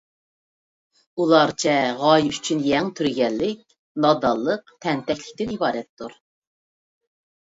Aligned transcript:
ئۇلارچە 1.23 1.73
غايە 1.99 2.31
ئۈچۈن 2.37 2.63
يەڭ 2.69 2.89
تۈرگەنلىك 2.99 3.61
نادانلىق، 4.05 4.73
تەنتەكلىكتىن 4.87 5.51
ئىبارەتتۇر. 5.57 6.17